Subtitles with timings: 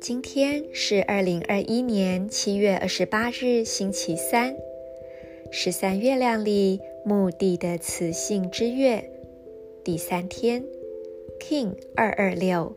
[0.00, 4.56] 今天是二零二一年七月二十八日，星期三，
[5.50, 9.10] 十三月亮里墓地的雌性之月
[9.84, 10.64] 第三天
[11.40, 12.76] ，King 二二六，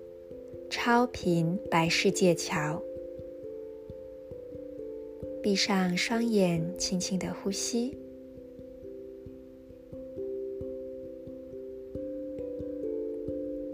[0.70, 2.82] 超频白世界桥。
[5.43, 7.98] 闭上双眼，轻轻的呼吸。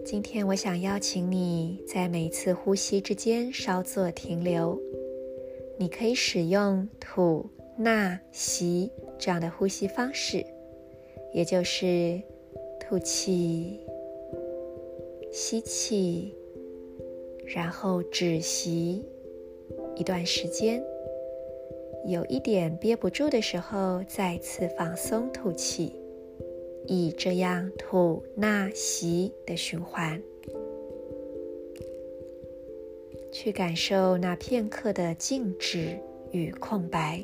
[0.10, 4.80] 今天我想邀请你在每一次呼吸之间稍作停留。
[5.78, 7.46] 你可以使用吐
[7.78, 8.90] 纳吸
[9.20, 10.46] 这样的呼吸方式，
[11.34, 12.22] 也就是
[12.80, 13.82] 吐气、
[15.30, 16.34] 吸气，
[17.46, 19.04] 然后止息
[19.98, 20.82] 一段时间。
[22.06, 25.92] 有一点憋不住的时候，再次放松吐气，
[26.88, 30.22] 以这样吐纳吸的循环，
[33.32, 36.00] 去感受那片刻的静止
[36.32, 37.24] 与空白。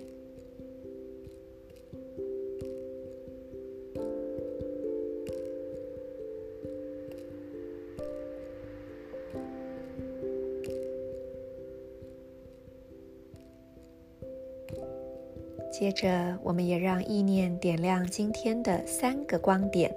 [15.84, 19.94] 接着，我们也让意念点亮今天的三个光点，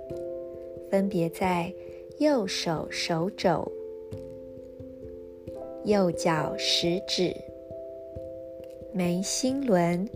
[0.91, 1.73] 分别在
[2.19, 3.71] 右手手肘、
[5.85, 7.33] 右脚食指、
[8.93, 10.09] 眉心轮，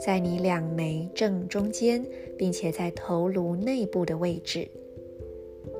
[0.00, 2.02] 在你两眉正中间，
[2.38, 4.66] 并且在头颅内部的位置。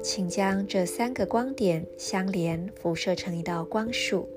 [0.03, 4.29] 请将这三个光点相连，辐射成一道光束。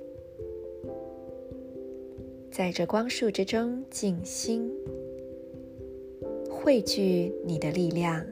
[2.51, 4.69] 在这光束之中静心，
[6.49, 8.25] 汇聚你的力量，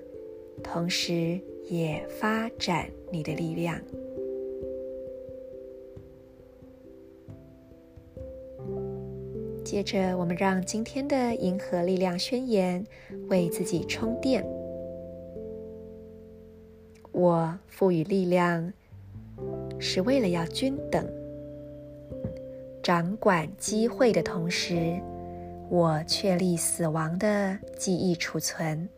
[0.62, 1.40] 同时
[1.70, 3.80] 也发展你的力量。
[9.64, 12.86] 接着，我们让今天的银河力量宣言
[13.30, 14.46] 为自己充电。
[17.14, 18.74] 我赋予力量，
[19.80, 21.19] 是为了要均等。
[22.83, 25.01] 掌管机会的同时，
[25.71, 28.89] 我确立死亡的记忆储存。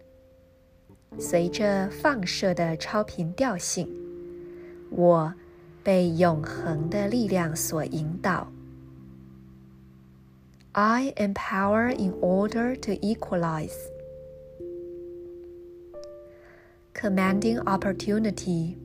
[1.19, 3.89] 随着放射的超频调性，
[4.91, 5.33] 我
[5.83, 8.51] 被永恒的力量所引导。
[10.73, 13.73] I empower in order to equalize.
[16.93, 18.77] Commanding opportunity.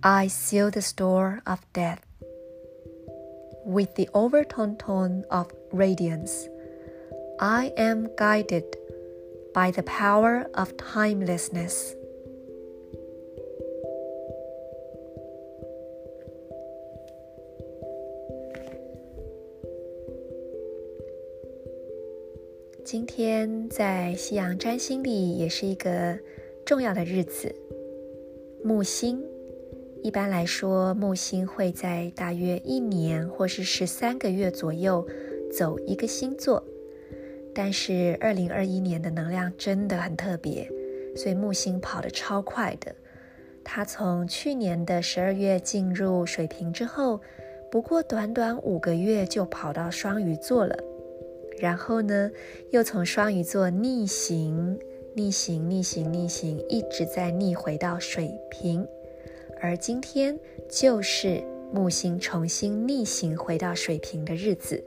[0.00, 2.03] I seal the store of death.
[3.64, 6.48] With the overtone tone of radiance,
[7.38, 8.64] I am guided
[9.52, 11.94] by the power of timelessness.
[22.82, 26.18] 今天在西洋占星里也是一个
[26.64, 27.54] 重要的日子，
[28.64, 29.22] 木星。
[30.05, 35.03] 一般来说，木星会在大约一年或是十三个月左右
[35.51, 36.63] 走一个星座。
[37.55, 40.71] 但是，二零二一年的能量真的很特别，
[41.15, 42.93] 所以木星跑得超快的。
[43.63, 47.19] 它从去年的十二月进入水瓶之后，
[47.71, 50.77] 不过短短五个月就跑到双鱼座了。
[51.57, 52.29] 然后呢，
[52.69, 54.79] 又从双鱼座逆行、
[55.15, 58.87] 逆行、逆行、逆行，一直在逆回到水瓶。
[59.61, 60.37] 而今天
[60.69, 61.43] 就是
[61.73, 64.83] 木星重新逆行回到水瓶的日子，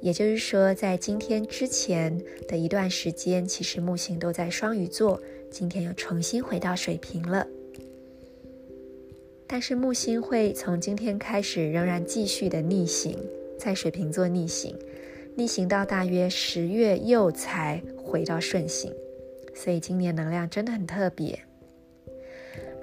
[0.00, 7.46] 也就是说，在今天之前的一段时间，其实木星都在双鱼座，今天又重新回到水瓶了。
[9.46, 13.16] 但是木星会从今天开始仍然继续的逆行，
[13.58, 14.76] 在水瓶座逆行，
[15.36, 18.92] 逆行到大约十月又才回到顺行，
[19.54, 21.38] 所以今年能量真的很特别。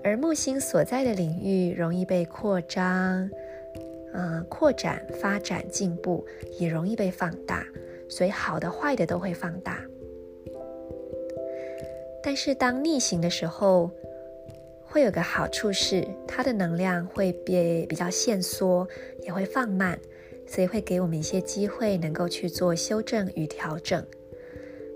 [0.04, 3.30] 而木星所在的领域容易被扩张，
[4.14, 6.26] 嗯、扩展、发展、进步，
[6.60, 7.66] 也容易被放大，
[8.10, 9.80] 所以好的、坏的都会放大。
[12.24, 13.90] 但是当逆行的时候，
[14.84, 18.88] 会有个好处是，它的能量会被比较限缩，
[19.24, 19.98] 也会放慢，
[20.48, 24.06] 所以会给我们一些机会，能够去做修正与调整。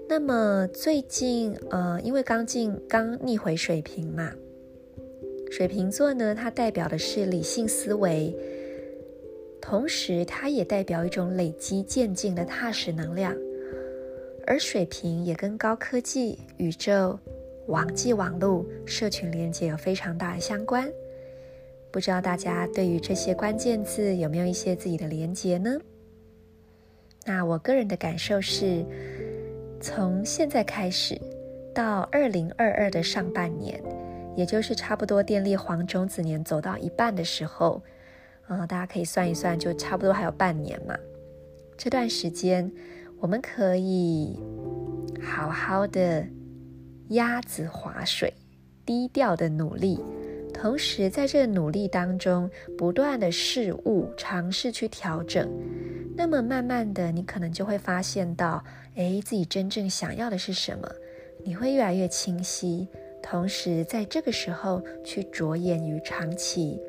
[0.07, 4.31] 那么最近，呃，因为刚进刚逆回水瓶嘛。
[5.51, 8.35] 水瓶座呢，它代表的是理性思维，
[9.61, 13.35] 同时它也代表一种累积渐进的踏实能量。
[14.47, 17.17] 而水瓶也跟高科技、宇宙、
[17.67, 20.87] 网际网络社群连接有非常大的相关。
[21.91, 25.79] 不知道大家对于这些关键字有没有一些自己的连接呢？
[27.25, 28.85] 那我个人的感受是，
[29.81, 31.19] 从现在开始
[31.73, 33.81] 到二零二二的上半年，
[34.35, 37.81] 也就是差不多电力黄种子年走到一半的时候，
[38.47, 40.95] 啊、呃，大家可以算一算，就差不多还有半年嘛。
[41.77, 42.71] 这段时间，
[43.19, 44.39] 我们可以
[45.21, 46.25] 好好的
[47.09, 48.33] 鸭子划水，
[48.85, 49.99] 低调的努力，
[50.53, 55.49] 同时在这个努力当中，不断的试误，尝试去调整。
[56.17, 58.63] 那么慢慢的，你可能就会发现到，
[58.95, 60.89] 哎，自己真正想要的是什么，
[61.43, 62.87] 你会越来越清晰。
[63.27, 66.79] 同时，在这个时候去着眼于长期、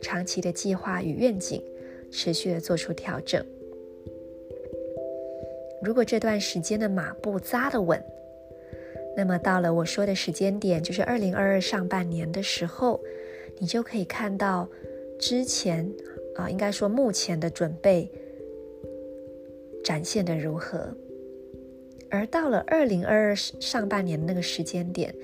[0.00, 1.62] 长期的计划与愿景，
[2.10, 3.44] 持续的做出调整。
[5.82, 8.02] 如果这段时间的马步扎得稳，
[9.14, 12.98] 那么到了我说的时间点，就是二零二二上半年的时候，
[13.58, 14.66] 你就可以看到
[15.18, 15.86] 之前
[16.34, 18.10] 啊，应该说目前的准备
[19.84, 20.96] 展现的如何。
[22.08, 25.14] 而到了二零二二上半年那个时间点。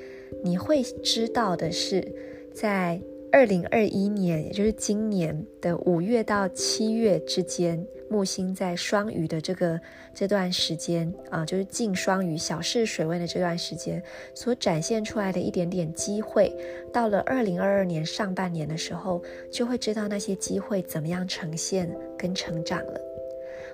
[0.43, 2.07] 你会知道的是，
[2.53, 3.01] 在
[3.33, 9.81] 二零二一年，也就是今年的五月到七月之间，木星在双鱼的这个
[10.13, 14.03] 这段时间啊，就是进双鱼小试水温的这段时间，
[14.35, 16.53] 所展现出来的一点点机会，
[16.93, 21.89] 到了二零二二年上半年的时候，就会知道那些机会怎么样呈现
[22.19, 23.01] 跟成长了。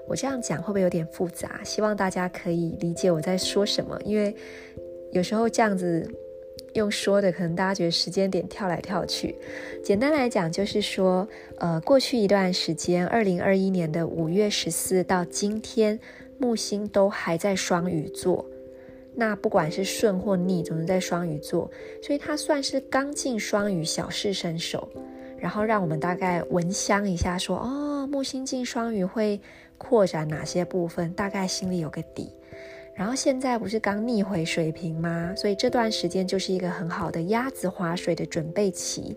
[0.07, 1.63] 我这样讲会不会有点复杂？
[1.65, 4.37] 希望大家可以理解我在说什么，因为
[5.13, 6.07] 有时候这样子。
[6.77, 9.35] 用说的，可能大家觉得时间点跳来跳去。
[9.83, 11.27] 简单来讲，就是说，
[11.59, 15.99] 呃，过去一段时间，二零二一年的五月十四到今天，
[16.39, 18.45] 木星都还在双鱼座。
[19.15, 21.71] 那不管是顺或逆，总是在双鱼座，
[22.03, 24.87] 所以它算是刚进双鱼，小试身手，
[25.39, 29.41] 然后让我们大概闻香一下说，说哦，木星进双鱼会
[29.79, 32.31] 扩展哪些部分，大概心里有个底。
[32.97, 35.35] 然后现在不是刚逆回水瓶吗？
[35.37, 39.15] 所以这段时间就是一个很好的鸭子划水的准备期。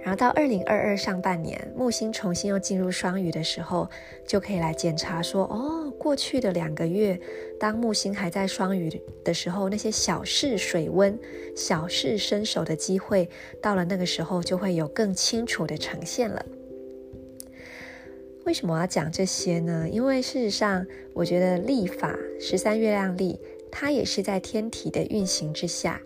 [0.00, 3.90] 然后到二零二二上半年，木星重新又进入双鱼的时候，
[4.24, 7.20] 就可以来检查说：哦，过去的两个月，
[7.58, 8.88] 当木星还在双鱼
[9.24, 11.18] 的时候，那些小试水温、
[11.56, 13.28] 小试身手的机会，
[13.60, 16.46] 到了那个时候就会有更清楚的呈现了。
[18.48, 19.86] 为什么我要讲这些呢？
[19.92, 23.38] 因为事实上，我觉得历法十三月亮历，
[23.70, 26.00] 它也是在天体的运行之下，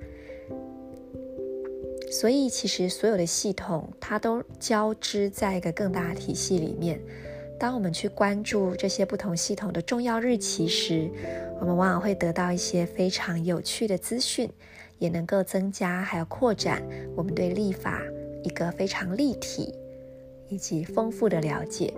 [2.10, 7.00] 所以其实所有的系统它都交织在一个更大的体系里面。
[7.60, 11.08] 当我们去关注这些不同系统的重要日期时，
[11.60, 14.50] 我们往往会得到一些非常有趣的资讯，
[14.98, 16.82] 也能够增加还有扩展
[17.14, 18.02] 我们对历法
[18.42, 19.72] 一个非常立体
[20.48, 21.94] 以及丰富的了解。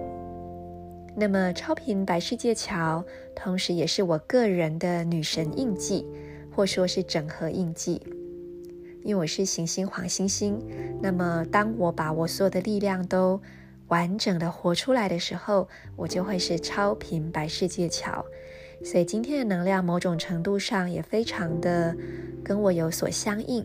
[1.16, 3.04] 那么，超频白世界桥，
[3.36, 6.04] 同时也是我个人的女神印记，
[6.50, 8.02] 或说是整合印记。
[9.04, 10.60] 因为我是行星黄星星，
[11.00, 13.40] 那么当我把我所有的力量都
[13.86, 18.24] 完整的活出来的时候，我就会是超频白世界桥。
[18.84, 21.96] 所以今天的能量，某种程度上也非常的
[22.42, 23.64] 跟我有所相应。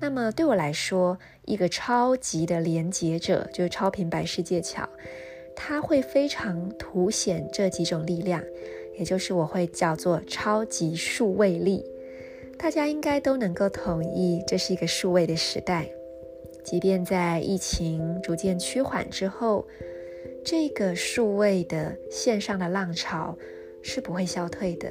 [0.00, 4.88] 那么对我来说，一个超级的连接者，就是超频白世界桥。
[5.56, 8.42] 它会非常凸显这几种力量，
[8.98, 11.84] 也就是我会叫做超级数位力。
[12.58, 15.88] 大家应该都能够同意，这是一个数位的时代。
[16.62, 19.66] 即便在疫情逐渐趋缓之后，
[20.44, 23.36] 这个数位的线上的浪潮
[23.82, 24.88] 是不会消退的。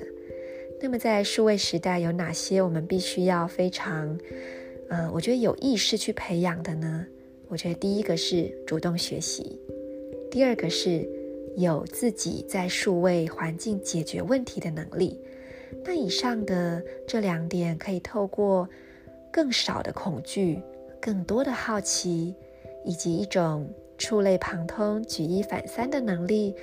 [0.82, 4.20] 那么在数位时代有哪些我们必须要非常，
[4.90, 7.08] 呃，我觉得有意识去培养的呢？
[7.48, 9.60] 我觉得第一个是主动学习。
[10.34, 11.08] 第二个是
[11.56, 15.22] 有自己在数位环境解决问题的能力。
[15.86, 18.68] 那以上的这两点，可以透过
[19.32, 20.60] 更少的恐惧、
[21.00, 22.34] 更多的好奇，
[22.84, 26.56] 以及一种触类旁通、举一反三的能力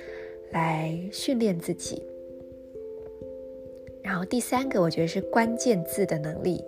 [0.51, 2.03] 来训练自己。
[4.03, 6.61] 然后第三个，我觉得是关键字的能力。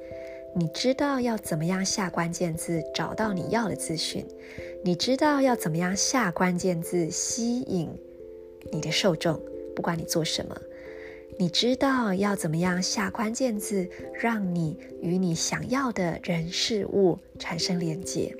[0.55, 4.23] 你知道要怎么样下关键字，找到你要的资讯。
[4.83, 7.89] 你知道要怎么样下关键字吸引
[8.71, 9.41] 你的受众，
[9.75, 10.55] 不管你做什么，
[11.39, 18.35] 你知道要怎么样下关键字，让你与你想要的人事物产生连接。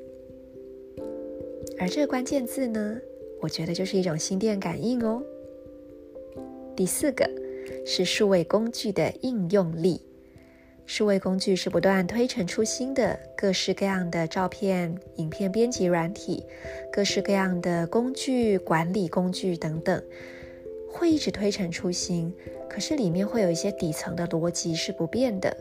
[1.80, 3.00] 而这个关键字呢，
[3.42, 5.24] 我觉得就是一种心电感应哦。
[6.76, 7.28] 第四个
[7.88, 10.00] 是数位工具的应用力。
[10.86, 16.46] 数位工具是不断推陈出新的，各式各样的照片、影片编辑软体，
[16.92, 20.04] 各式各样的工具、管理工具等等，
[20.92, 22.34] 会一直推陈出新。
[22.70, 25.56] 可是里面会有一些底层的逻辑是不变的，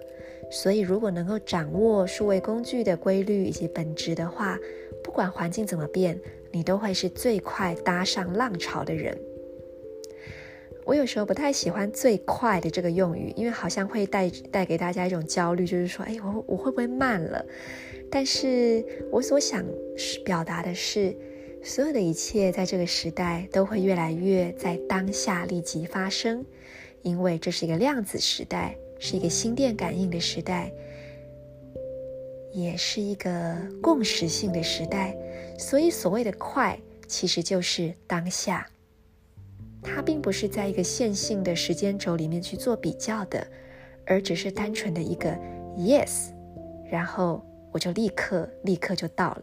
[0.51, 4.59] 所以如果能够掌握数位工具的规律以及本质的话，
[5.05, 6.19] 不管环境怎么变，
[6.51, 9.17] 你都会是最快搭上浪潮的人。
[10.93, 17.43] 我有时候不太喜欢“最快”的这个用语，因为好像会带带给大家一种焦虑，就是说，哎，我我会不会慢了？
[18.11, 19.65] 但是我所想
[20.23, 21.17] 表达的是，
[21.65, 26.45] 所有的一切在这个时代都会越来越在当下立即发生，
[27.01, 30.71] 因为这是一个量子时代，是一个心电感应的时代，
[32.53, 35.17] 也是一个共识性的时代。
[35.59, 38.69] 所以，所谓的“快”，其实就是当下。
[39.83, 43.47] 它并不是在一个线性的时间轴里面去做比较的，
[44.07, 45.37] 而只是单纯的一个
[45.77, 46.31] yes，
[46.91, 49.43] 然后我就立刻立刻就到了。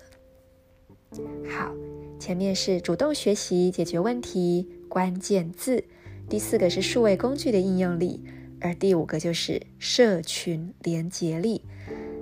[1.49, 1.73] 好，
[2.19, 5.83] 前面是主动学习解决问题关键字，
[6.29, 8.23] 第四个是数位工具的应用力，
[8.61, 11.61] 而第五个就是社群连结力。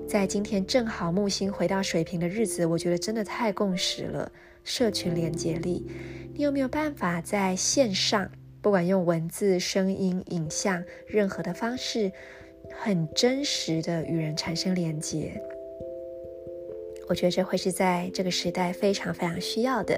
[0.07, 4.31] 在今天正好木星回到水瓶的日子，我觉得真的太共识了，
[4.67, 5.87] 社群连接力。
[6.35, 8.29] 你有没有办法在线上，
[8.61, 12.11] 不管用文字、声音、影像，任何的方式，
[12.77, 15.41] 很真实的与人产生连接？
[17.07, 19.97] 我觉得这会是在这个时代非常非常需要的。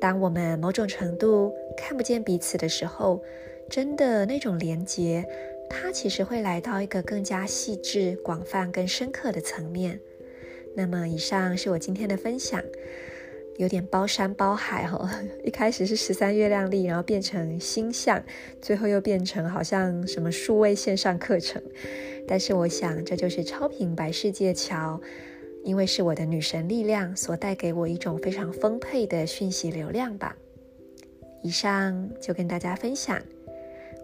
[0.00, 3.22] 当我们某种程度看不见彼此的时候，
[3.68, 5.24] 真的那种连接，
[5.68, 10.00] 它其实会来到一个更加细致、广泛、更深刻的层面。
[10.74, 12.60] 那么，以上是我今天的分享。
[13.56, 15.08] 有点包山包海哈、哦，
[15.44, 18.22] 一开始是十三月亮历，然后变成星象，
[18.60, 21.62] 最后又变成好像什么数位线上课程。
[22.26, 25.00] 但是我想，这就是超品白世界桥，
[25.62, 30.36] 因为是我的女神力量所带给我一种非常丰沛的讯息流量吧。
[31.42, 33.20] 以上就跟大家分享，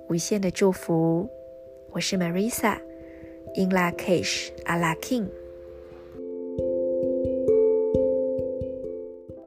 [0.08, 1.28] 无限的祝福。
[1.90, 5.39] 我是 Marisa，In Lak'ech Ala King。